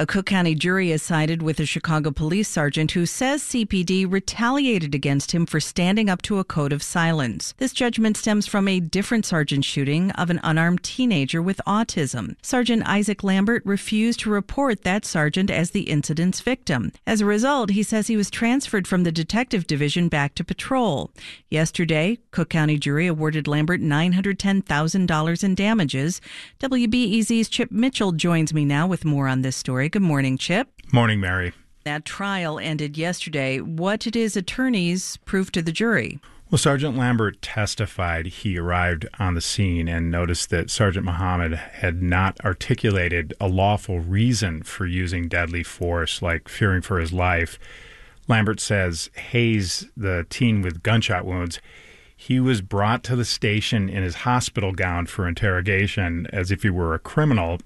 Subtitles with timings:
[0.00, 4.94] A Cook County jury has sided with a Chicago police sergeant who says CPD retaliated
[4.94, 7.52] against him for standing up to a code of silence.
[7.58, 12.36] This judgment stems from a different sergeant shooting of an unarmed teenager with autism.
[12.40, 16.92] Sergeant Isaac Lambert refused to report that sergeant as the incident's victim.
[17.06, 21.10] As a result, he says he was transferred from the detective division back to patrol.
[21.50, 26.22] Yesterday, Cook County jury awarded Lambert $910,000 in damages.
[26.58, 29.89] WBEZ's Chip Mitchell joins me now with more on this story.
[29.90, 30.68] Good morning, Chip.
[30.92, 31.52] Morning, Mary.
[31.82, 33.58] That trial ended yesterday.
[33.58, 36.20] What did his attorneys prove to the jury?
[36.48, 42.02] Well, Sergeant Lambert testified he arrived on the scene and noticed that Sergeant Muhammad had
[42.02, 47.58] not articulated a lawful reason for using deadly force, like fearing for his life.
[48.28, 51.60] Lambert says Hayes, the teen with gunshot wounds,
[52.16, 56.70] he was brought to the station in his hospital gown for interrogation as if he
[56.70, 57.58] were a criminal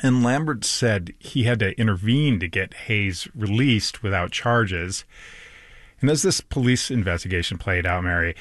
[0.00, 5.04] and Lambert said he had to intervene to get Hayes released without charges.
[6.00, 8.34] And as this police investigation played out, Mary,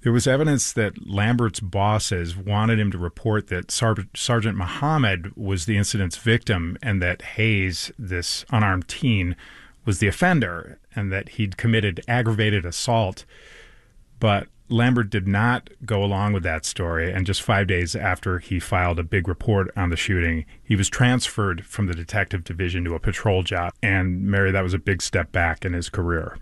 [0.00, 5.64] there was evidence that Lambert's bosses wanted him to report that Sar- Sergeant Muhammad was
[5.64, 9.36] the incident's victim and that Hayes, this unarmed teen,
[9.84, 13.24] was the offender and that he'd committed aggravated assault.
[14.20, 18.58] But Lambert did not go along with that story, and just five days after he
[18.58, 22.94] filed a big report on the shooting, he was transferred from the detective division to
[22.94, 23.74] a patrol job.
[23.82, 26.38] And Mary, that was a big step back in his career.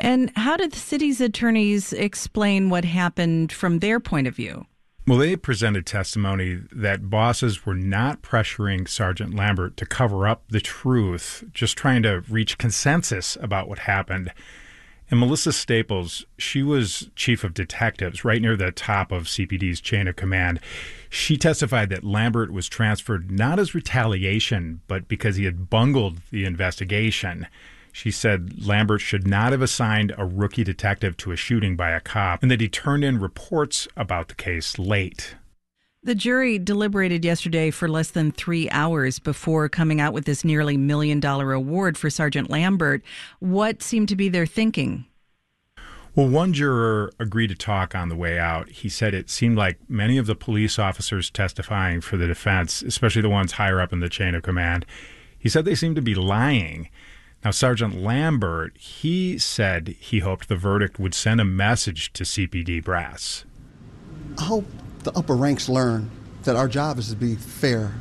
[0.00, 4.66] And how did the city's attorneys explain what happened from their point of view?
[5.06, 10.60] Well, they presented testimony that bosses were not pressuring Sergeant Lambert to cover up the
[10.60, 14.32] truth, just trying to reach consensus about what happened.
[15.10, 20.06] And Melissa Staples, she was chief of detectives right near the top of CPD's chain
[20.06, 20.60] of command.
[21.08, 26.44] She testified that Lambert was transferred not as retaliation, but because he had bungled the
[26.44, 27.48] investigation.
[27.92, 32.00] She said Lambert should not have assigned a rookie detective to a shooting by a
[32.00, 35.34] cop and that he turned in reports about the case late.
[36.02, 40.78] The jury deliberated yesterday for less than three hours before coming out with this nearly
[40.78, 43.02] million dollar award for Sergeant Lambert.
[43.38, 45.04] What seemed to be their thinking?
[46.14, 48.70] Well, one juror agreed to talk on the way out.
[48.70, 53.20] He said it seemed like many of the police officers testifying for the defense, especially
[53.20, 54.86] the ones higher up in the chain of command,
[55.38, 56.88] he said they seemed to be lying.
[57.44, 62.82] Now, Sergeant Lambert, he said he hoped the verdict would send a message to CPD
[62.82, 63.44] brass.
[64.38, 64.66] I hope
[65.04, 66.10] the upper ranks learn
[66.42, 67.92] that our job is to be fair,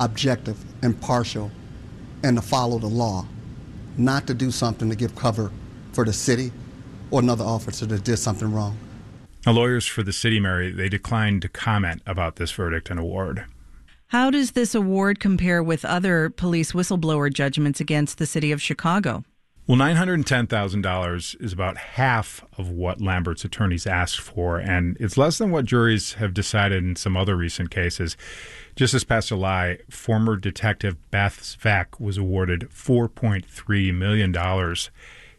[0.00, 1.50] objective, impartial,
[2.22, 3.26] and to follow the law,
[3.96, 5.50] not to do something to give cover
[5.92, 6.52] for the city
[7.10, 8.76] or another officer that did something wrong.
[9.44, 13.44] Now, lawyers for the city, Mary, they declined to comment about this verdict and award.
[14.08, 19.24] How does this award compare with other police whistleblower judgments against the city of Chicago?
[19.64, 25.52] Well, $910,000 is about half of what Lambert's attorneys asked for, and it's less than
[25.52, 28.16] what juries have decided in some other recent cases.
[28.74, 34.76] Just this past July, former detective Beth Svec was awarded $4.3 million.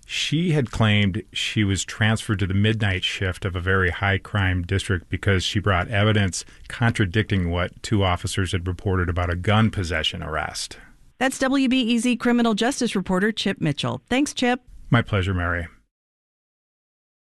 [0.06, 4.64] She had claimed she was transferred to the midnight shift of a very high crime
[4.64, 10.24] district because she brought evidence contradicting what two officers had reported about a gun possession
[10.24, 10.78] arrest.
[11.18, 14.02] That's WBEZ criminal justice reporter Chip Mitchell.
[14.10, 14.62] Thanks, Chip.
[14.90, 15.68] My pleasure, Mary.